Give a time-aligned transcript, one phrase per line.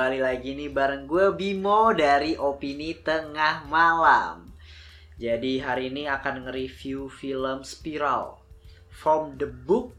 [0.00, 4.48] Kembali lagi nih bareng gue Bimo dari Opini Tengah Malam.
[5.20, 8.40] Jadi hari ini akan nge-review film Spiral
[8.88, 9.92] from the Book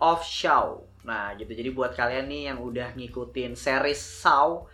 [0.00, 0.80] of Shaw.
[1.04, 1.52] Nah, gitu.
[1.52, 4.64] Jadi buat kalian nih yang udah ngikutin series Shaw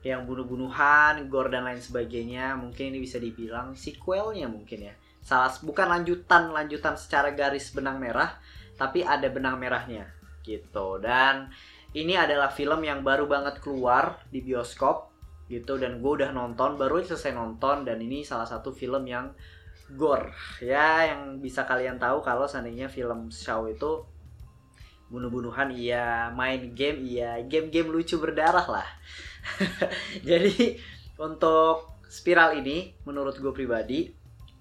[0.00, 4.96] yang bunuh-bunuhan, gore dan lain sebagainya, mungkin ini bisa dibilang sequelnya mungkin ya.
[5.20, 8.40] Salah bukan lanjutan lanjutan secara garis benang merah,
[8.72, 10.08] tapi ada benang merahnya
[10.48, 10.96] gitu.
[10.96, 11.52] Dan
[11.98, 15.10] ini adalah film yang baru banget keluar di bioskop
[15.48, 19.32] gitu dan gue udah nonton baru selesai nonton dan ini salah satu film yang
[19.96, 20.32] gore.
[20.60, 24.04] Ya yang bisa kalian tahu kalau seandainya film Shaw itu
[25.08, 28.88] bunuh-bunuhan iya main game iya game-game lucu berdarah lah.
[30.28, 30.76] Jadi
[31.16, 34.12] untuk spiral ini menurut gue pribadi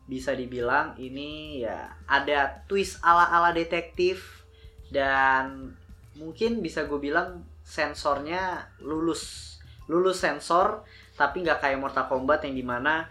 [0.08, 4.48] bisa dibilang ini ya ada twist ala-ala detektif
[4.88, 5.76] dan
[6.18, 9.56] mungkin bisa gue bilang sensornya lulus.
[9.88, 10.84] Lulus sensor
[11.16, 13.08] tapi nggak kayak Mortal Kombat yang di mana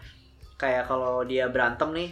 [0.55, 2.09] kayak kalau dia berantem nih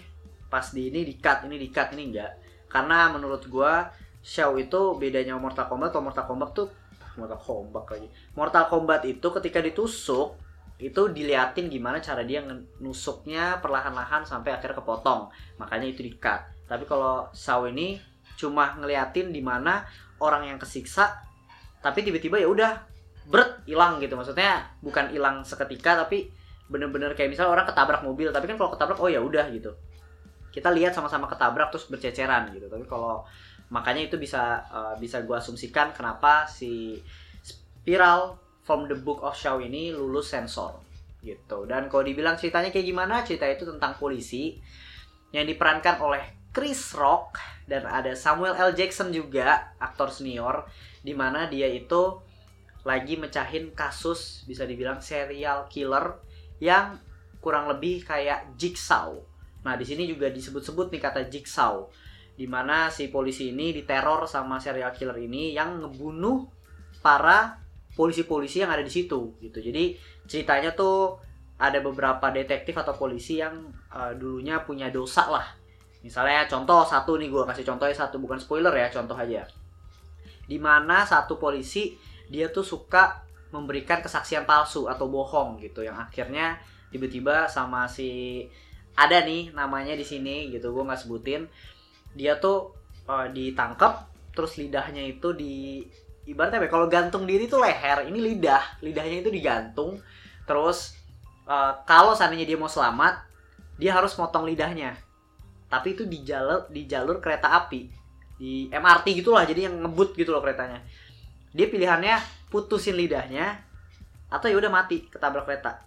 [0.52, 2.32] pas di ini di cut ini di cut ini enggak
[2.70, 3.90] karena menurut gua
[4.26, 6.68] Shaw itu bedanya Mortal Kombat atau Mortal Kombat tuh
[7.16, 8.08] Mortal Kombat lagi.
[8.34, 10.36] Mortal Kombat itu ketika ditusuk
[10.76, 12.44] itu diliatin gimana cara dia
[12.84, 15.30] nusuknya perlahan-lahan sampai akhirnya kepotong.
[15.62, 18.02] Makanya itu di cut tapi kalau Shaw ini
[18.36, 19.84] cuma ngeliatin di mana
[20.20, 21.26] orang yang kesiksa
[21.84, 22.72] tapi tiba-tiba ya udah
[23.30, 24.18] berat hilang gitu.
[24.18, 26.30] Maksudnya bukan hilang seketika tapi
[26.66, 29.70] bener-bener kayak misalnya orang ketabrak mobil tapi kan kalau ketabrak oh ya udah gitu.
[30.50, 32.66] Kita lihat sama-sama ketabrak terus berceceran gitu.
[32.66, 33.22] Tapi kalau
[33.70, 37.02] makanya itu bisa uh, bisa gue asumsikan kenapa si
[37.42, 40.82] spiral from the book of Shaw ini lulus sensor
[41.22, 41.70] gitu.
[41.70, 44.58] Dan kalau dibilang ceritanya kayak gimana cerita itu tentang polisi
[45.34, 46.24] yang diperankan oleh
[46.56, 47.36] Chris Rock
[47.68, 50.64] dan ada Samuel L Jackson juga aktor senior
[51.04, 52.24] di mana dia itu
[52.88, 56.16] lagi mecahin kasus bisa dibilang serial killer
[56.64, 56.96] yang
[57.44, 59.12] kurang lebih kayak jigsaw.
[59.68, 61.90] Nah, di sini juga disebut-sebut nih kata jigsaw.
[62.38, 66.46] Di mana si polisi ini diteror sama serial killer ini yang ngebunuh
[67.02, 67.58] para
[67.98, 69.60] polisi-polisi yang ada di situ gitu.
[69.60, 69.98] Jadi
[70.30, 71.18] ceritanya tuh
[71.56, 75.48] ada beberapa detektif atau polisi yang uh, dulunya punya dosa lah.
[76.06, 79.42] Misalnya contoh satu nih gue kasih contohnya satu bukan spoiler ya contoh aja.
[80.46, 81.98] Di mana satu polisi
[82.30, 86.62] dia tuh suka memberikan kesaksian palsu atau bohong gitu yang akhirnya
[86.94, 88.46] tiba-tiba sama si
[88.94, 91.50] ada nih namanya di sini gitu gue nggak sebutin.
[92.14, 92.78] Dia tuh
[93.10, 94.06] uh, ditangkap
[94.38, 95.82] terus lidahnya itu di
[96.30, 99.98] ibaratnya apa ya, kalau gantung diri tuh leher ini lidah lidahnya itu digantung.
[100.46, 100.94] Terus
[101.50, 103.26] uh, kalau seandainya dia mau selamat
[103.82, 105.02] dia harus motong lidahnya
[105.76, 107.92] tapi itu di jalur di jalur kereta api.
[108.40, 110.80] Di MRT gitulah jadi yang ngebut gitu loh keretanya.
[111.52, 112.16] Dia pilihannya
[112.48, 113.60] putusin lidahnya
[114.32, 115.84] atau ya udah mati ketabrak kereta.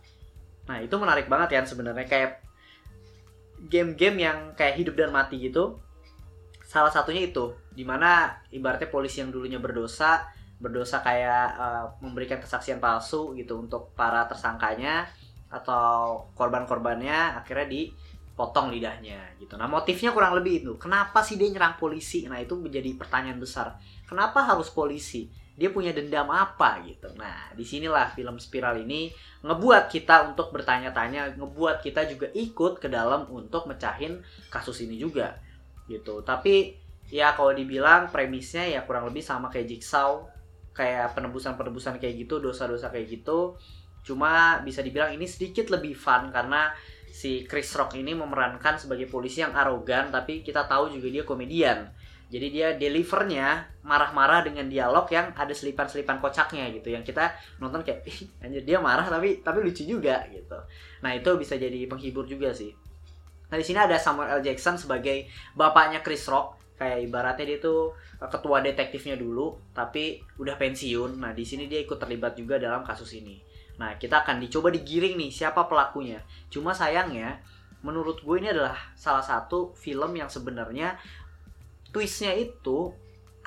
[0.69, 2.05] Nah itu menarik banget kan sebenarnya.
[2.05, 2.45] Kayak
[3.73, 5.81] game-game yang kayak hidup dan mati gitu
[6.69, 7.57] salah satunya itu.
[7.73, 10.29] Di mana ibaratnya polisi yang dulunya berdosa
[10.59, 15.07] berdosa kayak uh, memberikan kesaksian palsu gitu untuk para tersangkanya
[15.49, 17.67] atau korban-korbannya akhirnya
[18.39, 19.59] dipotong lidahnya gitu.
[19.59, 20.73] Nah motifnya kurang lebih itu.
[20.79, 22.23] Kenapa sih dia nyerang polisi?
[22.31, 23.75] Nah itu menjadi pertanyaan besar.
[24.07, 25.27] Kenapa harus polisi?
[25.59, 27.11] dia punya dendam apa gitu.
[27.19, 29.11] Nah, di sinilah film Spiral ini
[29.43, 34.23] ngebuat kita untuk bertanya-tanya, ngebuat kita juga ikut ke dalam untuk mecahin
[34.55, 35.35] kasus ini juga
[35.91, 36.23] gitu.
[36.23, 36.79] Tapi
[37.11, 40.31] ya kalau dibilang premisnya ya kurang lebih sama kayak Jigsaw,
[40.79, 43.59] kayak penebusan-penebusan kayak gitu, dosa-dosa kayak gitu.
[44.07, 46.71] Cuma bisa dibilang ini sedikit lebih fun karena
[47.13, 51.91] si Chris Rock ini memerankan sebagai polisi yang arogan tapi kita tahu juga dia komedian.
[52.29, 58.05] Jadi dia delivernya marah-marah dengan dialog yang ada selipan-selipan kocaknya gitu yang kita nonton kayak
[58.45, 60.61] anjir dia marah tapi tapi lucu juga gitu.
[61.01, 62.77] Nah itu bisa jadi penghibur juga sih.
[63.49, 64.45] Nah di sini ada Samuel L.
[64.45, 65.25] Jackson sebagai
[65.57, 66.61] bapaknya Chris Rock.
[66.79, 67.91] Kayak ibaratnya dia tuh
[68.23, 71.19] ketua detektifnya dulu tapi udah pensiun.
[71.19, 75.15] Nah di sini dia ikut terlibat juga dalam kasus ini nah kita akan dicoba digiring
[75.15, 76.19] nih siapa pelakunya.
[76.51, 77.39] Cuma sayangnya
[77.87, 80.99] menurut gue ini adalah salah satu film yang sebenarnya
[81.95, 82.91] twistnya itu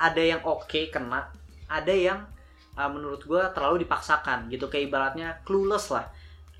[0.00, 1.28] ada yang oke okay, kena
[1.68, 2.24] ada yang
[2.74, 4.72] uh, menurut gue terlalu dipaksakan gitu.
[4.72, 6.08] Kayak ibaratnya clueless lah.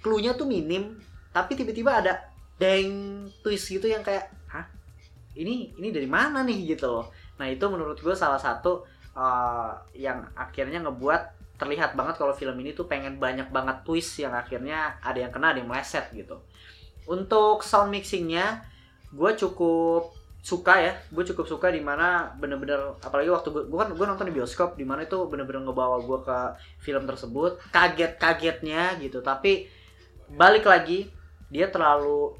[0.04, 1.00] Cluenya tuh minim
[1.32, 2.28] tapi tiba-tiba ada
[2.60, 4.68] deng twist gitu yang kayak hah?
[5.32, 6.76] Ini ini dari mana nih?
[6.76, 7.08] gitu loh.
[7.40, 8.84] Nah itu menurut gue salah satu
[9.16, 14.34] uh, yang akhirnya ngebuat terlihat banget kalau film ini tuh pengen banyak banget twist yang
[14.34, 16.42] akhirnya ada yang kena ada yang meleset gitu.
[17.06, 18.66] Untuk sound mixingnya
[19.14, 20.10] gue cukup
[20.42, 20.92] suka ya.
[21.14, 24.82] Gue cukup suka di mana bener-bener apalagi waktu gue kan gue nonton di bioskop di
[24.82, 26.38] mana itu bener-bener ngebawa gue ke
[26.82, 27.62] film tersebut.
[27.70, 29.70] Kaget-kagetnya gitu tapi
[30.34, 31.06] balik lagi
[31.46, 32.34] dia terlalu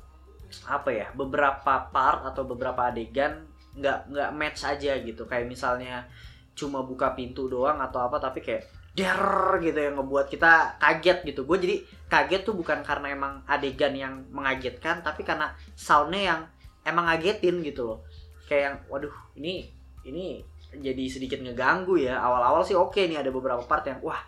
[0.67, 3.47] apa ya beberapa part atau beberapa adegan
[3.79, 5.23] nggak nggak match aja gitu.
[5.31, 6.11] Kayak misalnya
[6.59, 11.49] cuma buka pintu doang atau apa tapi kayak der gitu yang ngebuat kita kaget gitu.
[11.49, 11.77] Gue jadi
[12.13, 16.41] kaget tuh bukan karena emang adegan yang mengagetkan tapi karena soundnya yang
[16.85, 17.99] emang ngagetin gitu loh.
[18.45, 19.73] Kayak yang waduh ini
[20.05, 20.45] ini
[20.77, 22.21] jadi sedikit ngeganggu ya.
[22.21, 24.21] Awal-awal sih oke nih ada beberapa part yang wah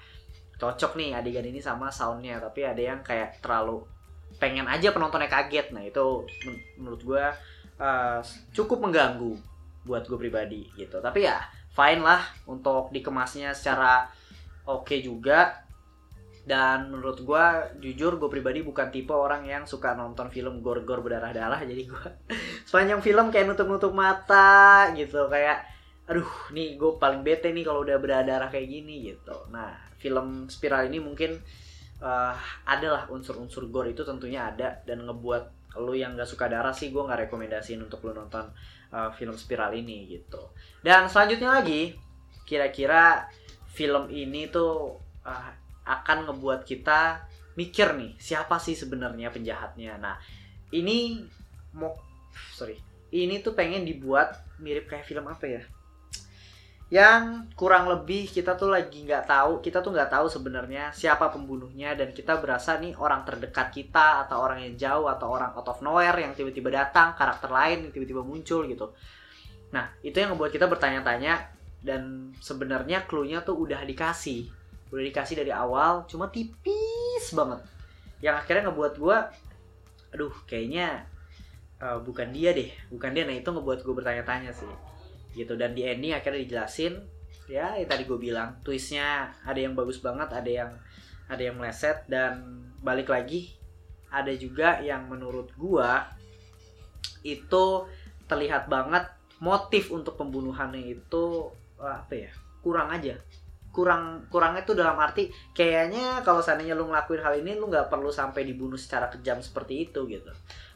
[0.57, 2.41] cocok nih adegan ini sama soundnya.
[2.41, 3.85] Tapi ada yang kayak terlalu
[4.41, 5.77] pengen aja penontonnya kaget.
[5.77, 7.25] Nah itu men menurut gue
[7.85, 8.21] uh,
[8.57, 9.37] cukup mengganggu
[9.85, 11.05] buat gue pribadi gitu.
[11.05, 11.37] Tapi ya
[11.77, 14.09] fine lah untuk dikemasnya secara
[14.69, 15.65] oke okay juga.
[16.45, 17.45] Dan menurut gue
[17.81, 22.07] jujur gue pribadi bukan tipe orang yang suka nonton film gor-gor berdarah-darah jadi gue
[22.69, 25.65] sepanjang film kayak nutup-nutup mata gitu kayak
[26.05, 29.49] aduh nih gue paling bete nih kalau udah berdarah kayak gini gitu.
[29.49, 31.41] Nah film spiral ini mungkin
[32.05, 32.37] uh,
[32.69, 34.85] adalah unsur-unsur gore itu tentunya ada.
[34.85, 38.47] Dan ngebuat lu yang gak suka darah sih gue nggak rekomendasiin untuk lu nonton
[38.93, 40.53] uh, film spiral ini gitu.
[40.85, 41.97] Dan selanjutnya lagi
[42.45, 43.25] kira-kira
[43.75, 45.51] film ini tuh uh,
[45.85, 47.27] akan ngebuat kita
[47.59, 49.99] mikir nih siapa sih sebenarnya penjahatnya.
[49.99, 50.17] Nah
[50.71, 51.23] ini
[51.75, 51.91] mau
[52.55, 52.79] sorry
[53.15, 55.63] ini tuh pengen dibuat mirip kayak film apa ya?
[56.91, 61.95] Yang kurang lebih kita tuh lagi nggak tahu, kita tuh nggak tahu sebenarnya siapa pembunuhnya
[61.95, 65.79] dan kita berasa nih orang terdekat kita atau orang yang jauh atau orang out of
[65.81, 68.91] nowhere yang tiba-tiba datang, karakter lain yang tiba-tiba muncul gitu.
[69.75, 71.54] Nah, itu yang membuat kita bertanya-tanya
[71.85, 74.49] dan sebenarnya clue-nya tuh udah dikasih.
[74.89, 77.61] Udah dikasih dari awal cuma tipis banget.
[78.25, 79.19] Yang akhirnya ngebuat gue
[80.17, 81.05] aduh kayaknya
[81.85, 82.73] uh, bukan dia deh.
[82.89, 83.29] Bukan dia.
[83.29, 84.73] Nah itu ngebuat gue bertanya-tanya sih.
[85.37, 85.53] Gitu.
[85.61, 87.05] Dan di ending akhirnya dijelasin.
[87.45, 90.73] Ya, ya tadi gue bilang twistnya ada yang bagus banget ada yang
[91.29, 92.09] ada yang meleset.
[92.09, 93.53] Dan balik lagi
[94.09, 95.91] ada juga yang menurut gue
[97.29, 97.65] itu
[98.25, 99.05] terlihat banget
[99.45, 101.53] motif untuk pembunuhannya itu
[101.87, 102.33] apa ya
[102.65, 103.15] kurang aja.
[103.75, 108.09] Kurang kurangnya tuh dalam arti kayaknya kalau seandainya lu ngelakuin hal ini lu nggak perlu
[108.09, 110.31] sampai dibunuh secara kejam seperti itu gitu.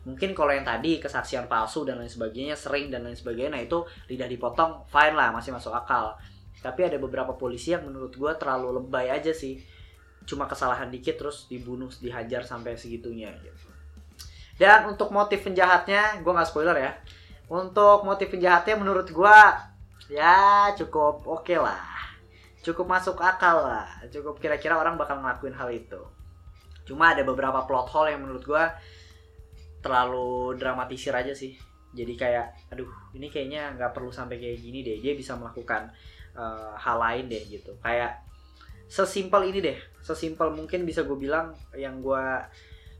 [0.05, 3.87] Mungkin kalau yang tadi kesaksian palsu dan lain sebagainya sering dan lain sebagainya nah itu
[4.10, 6.19] lidah dipotong fine lah masih masuk akal.
[6.58, 9.62] Tapi ada beberapa polisi yang menurut gue terlalu lebay aja sih.
[10.26, 13.70] Cuma kesalahan dikit terus dibunuh dihajar sampai segitunya gitu.
[14.58, 16.99] Dan untuk motif penjahatnya gue nggak spoiler ya.
[17.46, 19.37] Untuk motif penjahatnya menurut gue
[20.08, 21.84] ya cukup oke okay lah.
[22.64, 23.88] Cukup masuk akal lah.
[24.12, 26.02] Cukup kira-kira orang bakal ngelakuin hal itu.
[26.84, 28.64] Cuma ada beberapa plot hole yang menurut gue
[29.81, 31.56] terlalu dramatisir aja sih.
[31.96, 35.00] Jadi kayak aduh ini kayaknya nggak perlu sampai kayak gini deh.
[35.00, 35.88] Dia bisa melakukan
[36.37, 37.72] uh, hal lain deh gitu.
[37.81, 38.20] Kayak
[38.88, 39.78] sesimpel ini deh.
[40.04, 42.25] Sesimpel mungkin bisa gue bilang yang gue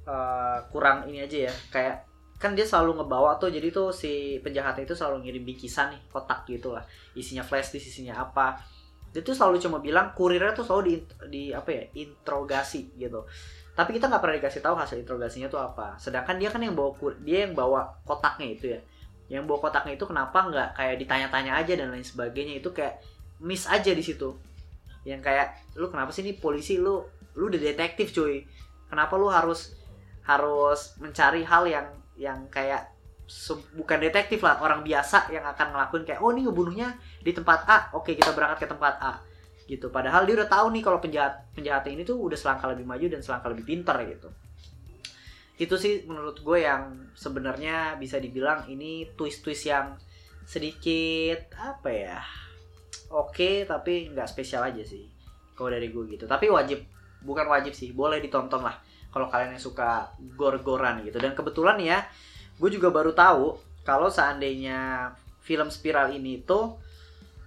[0.09, 1.55] uh, kurang ini aja ya.
[1.69, 2.08] Kayak
[2.39, 6.47] kan dia selalu ngebawa tuh jadi tuh si penjahatnya itu selalu ngirim bikisan nih kotak
[6.47, 6.87] gitu lah.
[7.19, 8.63] Isinya flash disk isinya apa.
[9.11, 10.95] Dia tuh selalu cuma bilang kurirnya tuh selalu di,
[11.27, 13.27] di apa ya interogasi gitu.
[13.75, 15.99] Tapi kita nggak pernah dikasih tahu hasil interogasinya tuh apa.
[15.99, 18.81] Sedangkan dia kan yang bawa kur dia yang bawa kotaknya itu ya.
[19.27, 22.63] Yang bawa kotaknya itu kenapa nggak kayak ditanya-tanya aja dan lain sebagainya.
[22.63, 23.03] Itu kayak
[23.43, 24.39] miss aja di situ.
[25.03, 26.79] Yang kayak lu kenapa sih ini polisi?
[26.79, 27.03] Lu
[27.35, 28.47] lu udah detektif cuy.
[28.87, 29.75] Kenapa lu harus
[30.23, 31.87] harus mencari hal yang
[32.19, 32.99] yang kayak
[33.77, 36.89] bukan detektif lah orang biasa yang akan ngelakuin kayak oh ini ngebunuhnya
[37.21, 37.79] di tempat A.
[37.95, 39.13] Oke kita berangkat ke tempat A.
[39.69, 39.93] Gitu.
[39.93, 43.21] Padahal dia udah tahu nih kalau penjahat penjahatnya ini tuh udah selangkah lebih maju dan
[43.21, 44.33] selangkah lebih pintar gitu.
[45.61, 49.95] Itu sih menurut gue yang sebenarnya bisa dibilang ini twist-twist yang
[50.49, 52.19] sedikit apa ya
[53.13, 55.05] oke tapi nggak spesial aja sih
[55.53, 56.25] kalau dari gue gitu.
[56.25, 56.81] Tapi wajib
[57.21, 61.99] bukan wajib sih boleh ditonton lah kalau kalian yang suka gor-goran gitu dan kebetulan ya
[62.59, 65.11] gue juga baru tahu kalau seandainya
[65.41, 66.77] film Spiral ini tuh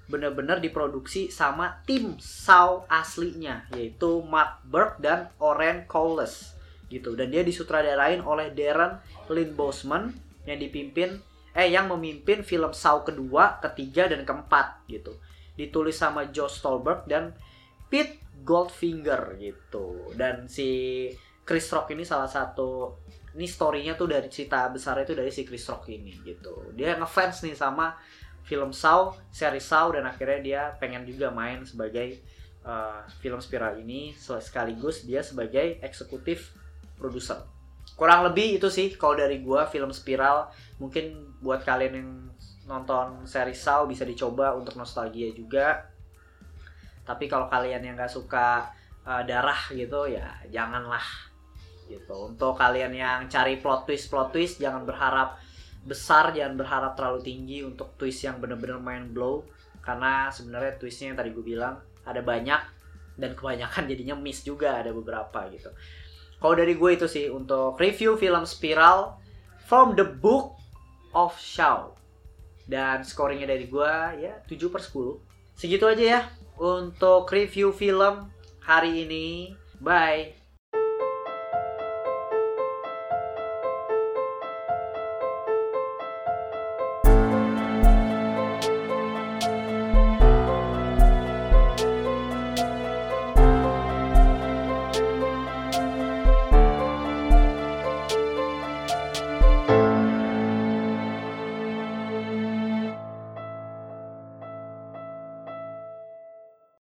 [0.09, 6.57] bener-bener diproduksi sama tim Saw aslinya yaitu Mark Burke dan Oren Cowles
[6.91, 8.99] gitu dan dia disutradarain oleh Darren
[9.31, 10.11] Lynn Boseman
[10.43, 15.19] yang dipimpin eh yang memimpin film Saw kedua, ketiga dan keempat gitu.
[15.59, 17.35] Ditulis sama Joe Stolberg dan
[17.91, 20.15] Pete Goldfinger gitu.
[20.15, 21.11] Dan si
[21.41, 22.95] Chris Rock ini salah satu
[23.35, 26.75] ini storynya tuh dari cerita besar itu dari si Chris Rock ini gitu.
[26.75, 27.95] Dia ngefans nih sama
[28.43, 32.19] film Saw seri Saw dan akhirnya dia pengen juga main sebagai
[32.67, 36.51] uh, film Spiral ini sekaligus dia sebagai eksekutif
[36.99, 37.39] produser.
[37.95, 40.51] Kurang lebih itu sih kalau dari gua film Spiral.
[40.77, 42.09] Mungkin buat kalian yang
[42.67, 45.87] nonton seri Saw bisa dicoba untuk nostalgia juga.
[47.07, 48.69] Tapi kalau kalian yang nggak suka
[49.05, 51.30] uh, darah gitu ya janganlah
[51.91, 52.31] gitu.
[52.31, 55.35] Untuk kalian yang cari plot twist plot twist jangan berharap
[55.81, 59.43] besar jangan berharap terlalu tinggi untuk twist yang bener-bener main blow.
[59.81, 62.61] Karena sebenarnya twistnya yang tadi gue bilang ada banyak
[63.17, 65.69] dan kebanyakan jadinya miss juga ada beberapa gitu.
[66.41, 69.21] Kalau dari gue itu sih untuk review film Spiral
[69.69, 70.57] from the book
[71.13, 71.93] of Shaw.
[72.65, 75.21] Dan scoringnya dari gue ya 7 per 10
[75.57, 76.21] segitu aja ya
[76.57, 78.31] untuk review film
[78.63, 79.53] hari ini.
[79.81, 80.40] Bye